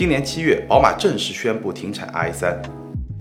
[0.00, 2.56] 今年七月，宝马正式宣布停产 i3。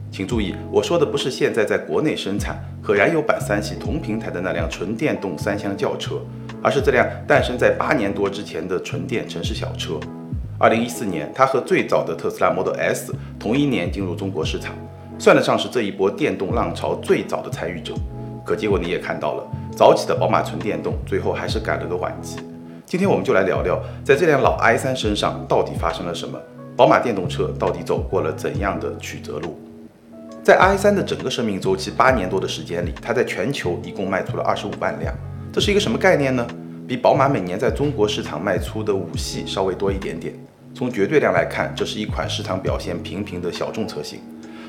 [0.09, 6.21] 请注意，我说的不是现在在国内生产和燃油版三系同平台的那辆纯电动三厢轿车，
[6.63, 9.99] 而是这辆诞生在八年多之前的纯电城市小车。
[10.57, 14.73] 二零一四年，它和最早的特斯拉 Model S 同一年进入中国市场，
[15.17, 17.93] 算得上是这一波电动浪潮最早的参与者。
[18.45, 22.37] 可结果你也看到了，早起的宝马纯电动最后还是赶了个晚集。
[22.85, 26.39] 今天我们就来聊聊，在这辆老 i3 身上到底发生了什么，
[26.79, 29.59] 宝马电动车到底走过了怎样的曲折路。
[30.41, 35.13] 在 i3 的整个生命周期八年多的时间里，它在全球一共卖出了二十五万辆，
[35.51, 36.47] 这是一个什么概念呢？
[36.87, 40.33] 比宝马每年在中国市场卖出的五系稍微多一点点。
[40.73, 44.21] 从绝对量来看，这是一款市场表现平平的小众车型。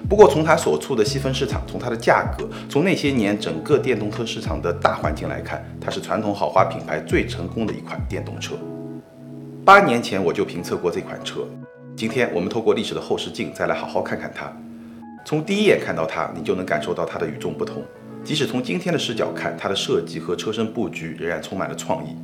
[0.09, 8.57] 不过，从它所处的细分市场，从它的价格，从那些年整个电动车市场的大环境来看，它是传统豪华品牌最成功的一款电动车。
[9.65, 11.47] 八年前我就评测过这款车，
[12.01, 14.51] 今天我们透过历史的后视镜再来好好看看它。
[15.23, 17.83] 从第一眼看到它，你就能感受到它的与众不同。
[18.25, 22.17] 即使从今天的视角看，它的设计和车身布局仍然充满了创意。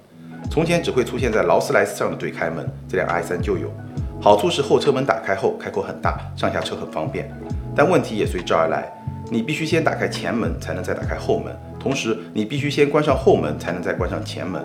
[0.51, 3.71] 从前只会出现在劳斯莱斯上的对开门，这辆 i3 就有。
[4.19, 7.31] 好处是后车门打开后开口很大，上下车很方便。
[7.77, 8.91] 但问题也随之而来，
[9.31, 14.63] 你必须先打开前门，才能再打开后门；同时，你必须先关上后门，才能再关上前门；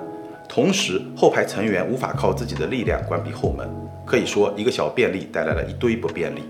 [0.47, 3.69] 同时，后排成员无法靠自己的力量关闭后门。
[4.11, 6.41] 可以说，一个小便利带来了一堆不便利。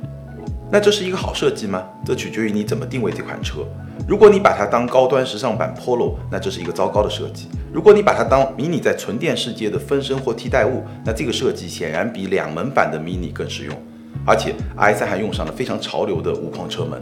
[0.71, 1.87] 那这是一个好设计吗？
[2.03, 3.63] 这取决于你怎么定位这款车。
[4.07, 13.75] 如果你把它当高端时尚版 Polo，那这是一个糟糕的设计；如果你把它当 Mini 在纯电世界的分身或替代物，那这个设计显然比两门版的 Mini 更实用。
[14.25, 16.99] 而且 i3 还用上了非常潮流的无框车门。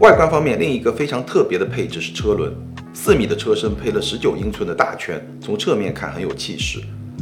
[0.00, 2.52] 外观方面，另一个非常特别的配置是车轮，
[2.92, 6.80] 四米的车身配了十九英寸的大圈，从侧面看很有气势。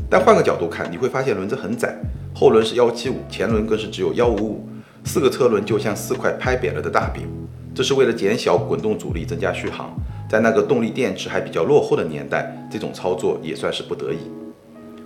[0.08, 1.96] 但换个角度看，你会发现轮子很窄，
[2.34, 4.66] 后轮是幺七五，前轮更是只有幺五五。
[5.04, 7.26] 四个车轮就像四块拍扁了的大饼，
[7.74, 9.94] 这是为了减小滚动阻力，增加续航。
[10.28, 14.18] 在那个动力电池还比较落后的年代，这种操作也算是不得已。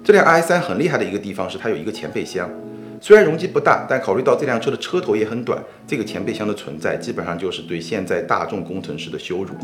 [0.03, 2.51] 这辆 i3 很厉害的一个地方是它有一个前备箱，
[3.01, 9.55] 虽然容积不大，但考虑到这辆车的车头也很短，这个前备箱的存在基本上就是对现在大众工程师的羞辱。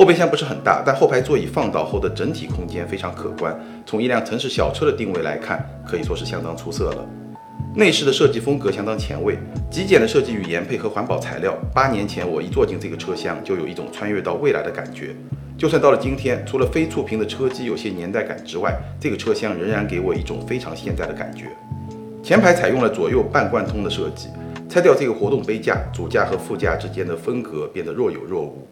[0.00, 3.54] 后备箱不是很大，但后排座椅放倒后的整体空间非常可观。
[3.84, 7.06] 从一辆城市小车的定位来看，可以说是相当出色了。
[7.74, 9.36] 内饰的设计风格相当前卫，
[9.70, 11.54] 极简的设计语言配合环保材料。
[11.74, 15.14] 八年前我一坐进这个车厢，就有一种穿越到未来的感觉。
[15.58, 21.44] 就算到了今天，除了非触屏的车机有些年代感之外，这个车厢仍然给我一种非常现代的感觉。
[22.22, 24.28] 前排采用了左右半贯通的设计，
[24.66, 28.66] 拆掉这个活动杯架，主驾和副驾之间的分隔变得若有若无。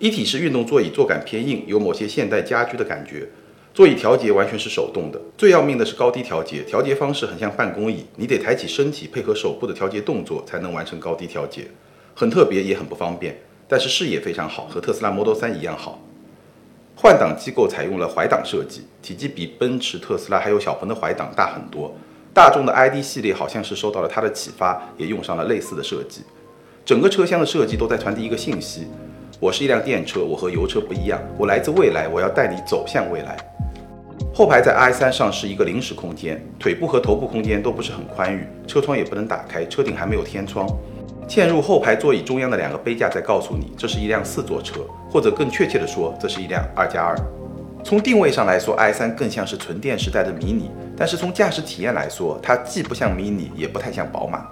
[0.00, 3.28] 一体式运动座椅坐感偏硬，有某些现代家居的感觉。
[3.74, 11.68] 座椅调节完全是手动的，最要命的是高低调节，调节方式很像办公椅，你得抬起身体配合手部的调节动作才能完成高低调节，
[12.14, 13.38] 很特别也很不方便。
[13.68, 16.02] 但是视野非常好，和特斯拉 Model 3一样好。
[16.96, 21.94] 换挡机构采用了怀挡设计，体积比奔驰、特斯拉还有小鹏的怀挡大很多。
[22.32, 26.22] 大众的 ID 系列好像是受到了它的启发，也用上了类似的设计。
[26.84, 28.88] 整个车厢的设计都在传递一个信息：
[29.40, 33.38] 我是一辆电车，我和油车不一样，我来自未来，我要带你走向未来。
[34.34, 40.68] 后排在 i3 上是一个临时空间，腿部和头部空间都不是很宽裕，车窗也不能打开，车顶还没有天窗。
[41.26, 47.16] 嵌入后排座椅中央的两个杯架在告诉你，这是一辆四座车，或者更确切的说，这是一辆二加二。
[47.82, 54.46] 从定位上来说，i3 更像是纯电时代的迷你，但是从驾驶体验来说，它既不像迷你，也不太像宝马。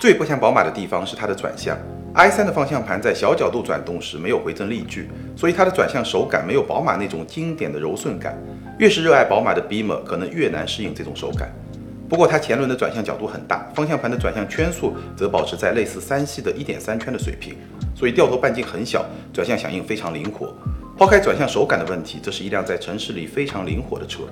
[0.00, 1.78] 最不像宝马的地方是它的转向。
[2.14, 8.36] I3 的方向盘在小角度转动时没有回正力矩，所以它的转向手感没有宝马那种经典的柔顺感。
[8.78, 11.50] 越是热爱宝马的 Beamer，可能越难适应这种手感。
[12.08, 17.54] 不过它前轮的转向角度很大，方向盘的转向圈数则保持在类似三系的一点三圈的水平，
[17.94, 20.52] 所以掉头半径很小，转向响应非常灵活。
[20.98, 24.24] 抛开转向手感的问题，这是一辆在城市里非常灵活的车。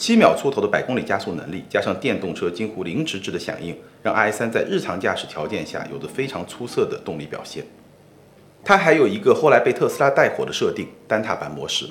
[0.00, 7.62] 七秒出头的百公里加速能力，加上电动车近乎零迟滞的响应，让 i 三在日常驾驶条件下有着非常出色的动力表现。
[8.64, 11.86] 它还有一个后来被特斯拉带火的设定——单踏板模式。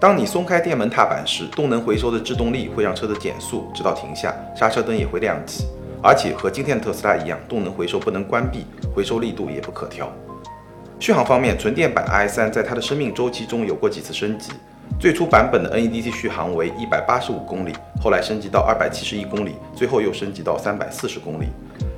[0.00, 5.66] 当你松开电门踏板时，动能回收的制动力会让车子减速直到停下，刹车灯也会亮起。
[6.02, 10.10] 而且和今天的特斯拉一样，动能回收不能关闭，回收力度也不可调。
[10.98, 14.50] 续航方面，纯电版 i 三在它的生命周期中有过几次升级。
[15.02, 21.46] 最初版本的 NEDC 续航为一百八十五公里，后来升级到二百七十一公里，最后又升级到三百四十公里。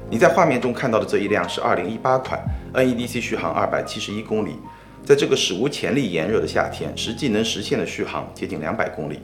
[0.09, 2.43] 你在画面中看到的这一辆是二零一八款
[2.73, 4.57] NEDC 续航二百七十一公里，
[5.05, 9.21] 在这个史无前例炎热的夏天，实际能实现的续航接近两百公里。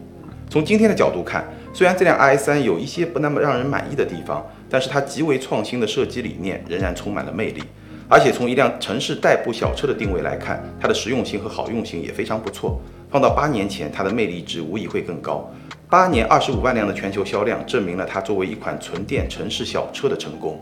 [0.51, 7.63] 从今天的角度看，虽然这辆 i3 有一些不那么让人满意的地方，但是它极为创新的设计理念仍然充满了魅力。
[8.11, 12.81] 而且从一辆城市代步小车的定位来看，它的实用性和好用性也非常不错。
[13.09, 15.49] 放到八年前，它的魅力值无疑会更高。
[15.89, 20.61] 八年二十五万辆的全球销量，证明了它作为一款纯电城市小车的成功。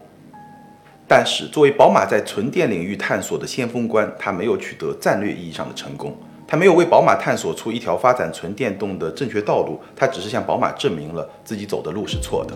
[1.06, 6.14] 但是，作为宝马在纯电领域探索的先锋官，它没有取得战略意义上的成功。
[6.46, 12.54] 它没有为宝马探索出一条发展纯电动的正确道路，它只是向宝马证明了自己走的路是错的。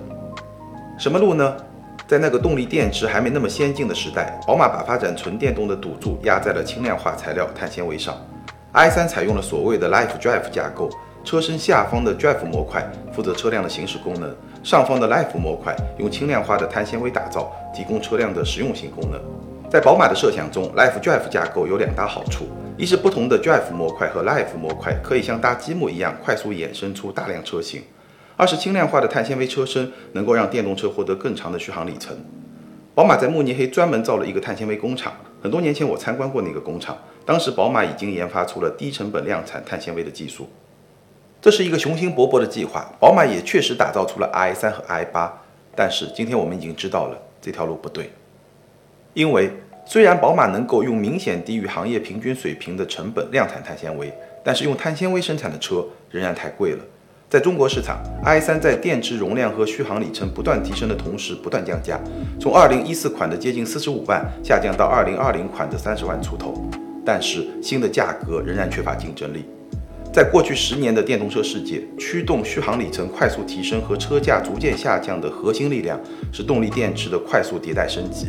[0.99, 1.57] 什么路呢？
[2.07, 8.15] 在那个动力电池还没那么先进的时代，宝马把发展纯电动的赌注压在了轻量化材料碳纤维上。
[8.75, 10.91] i3 采用了所谓的 Life Drive 架构，
[11.25, 19.21] 车身下方的 Drive 模块负责车辆的行驶功能，上方的 Life 模块用轻量化的碳纤维打造，提供车辆的实用性功能。
[19.71, 22.47] 在宝马的设想中，Life Drive 架构有两大好处：
[22.77, 27.83] 一是不同的 Drive 模块和 Life 模块可以像搭积木一样快速衍生出大量车型。
[28.43, 32.13] 二是轻量化的碳纤维车身能够让电动车获得更长的续航里程。
[32.93, 40.49] 宝马在慕尼黑专门造了一个碳纤维工厂，很多年前我参观过那个工厂，当时宝马已经研发出了低成本量产碳纤维的技术。
[41.41, 45.31] 这是一个雄心勃勃的计划，宝马也确实打造出了 i3 和 i8，
[45.77, 48.11] 但是今天我们已经知道了这条路不对，
[49.15, 49.53] 因为
[49.87, 54.13] 虽然宝马能够用明显低于行业平均水平的成本量产碳纤维，
[54.43, 56.85] 但是用碳纤维生产的车仍然太贵了。
[57.33, 61.99] 在中国市场，i 三在电池容量和续航里程不断提升的同时，不断降价，
[62.39, 66.53] 从2014款的接近45万下降到2020款的30万出头。
[67.07, 69.47] 但是新的价格仍然缺乏竞争力。
[70.13, 75.99] 在过去十年的电动车世界，驱动续航里程快速提升和车价逐渐下降的核心力量
[76.31, 78.27] 是动力电池的快速迭代升级。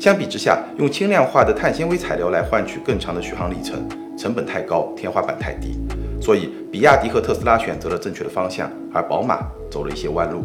[0.00, 3.88] 相比之下，用轻量化的碳纤维材料来换取更长的续航里程，
[4.20, 5.80] 成本太高，天花板太低。
[6.20, 9.40] 所以，比亚迪和特斯拉选择了正确的方向，而宝马
[9.70, 10.44] 走了一些弯路。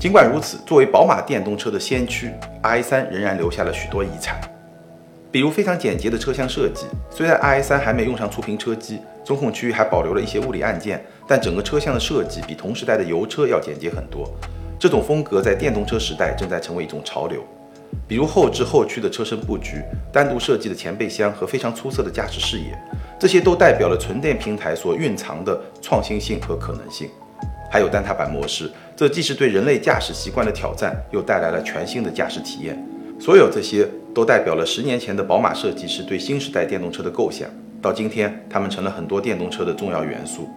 [0.00, 2.30] 尽管如此，作为宝马电动车的先驱
[2.62, 4.40] ，i3 仍然留下了许多遗产，
[5.30, 6.86] 比如非常简洁的车厢设计。
[7.10, 14.26] 虽然 i3 还没用上触屏车机，中控区域还保留了一些物理按键，但整个车厢的设计比同时代的油车要简洁很多。
[14.78, 17.44] 这种风格在电动车时代正在成为一种潮流。
[18.08, 22.78] 比如后置后驱的车身布局、单独设计的前备箱和非常出色的驾驶视野。
[23.18, 27.08] 这些都代表了纯电平台所蕴藏的创新性和可能性，
[27.70, 32.76] 还有单踏板模式，这既是对人类驾驶习惯的挑战，又带来了全新的驾驶体验。
[33.20, 37.48] 所有这些都代表了十年前的宝马设计师对新时代电动车的构想，
[37.80, 40.48] 到今天，他们成了很多电动车的重要元素。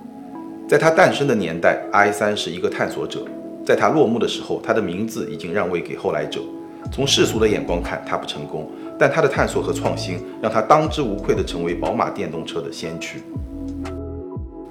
[0.68, 3.20] 在它诞生的年代，i3 是一个探索者；
[3.64, 6.42] 在它落幕的时候，它的名字已经让位给后来者。
[6.92, 8.70] 从世俗的眼光看，它不成功。
[8.98, 13.22] 但他的探索和创新，让他当之无愧地成为宝马电动车的先驱。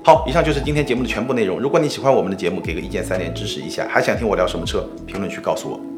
[0.02, 1.60] 好，以上就是今天节目的全部内容。
[1.60, 3.86] 如果你喜欢我们的节目，给个一键三连支持一下。
[3.88, 4.88] 还想听我聊什么车？
[5.06, 5.93] 评论区告诉我。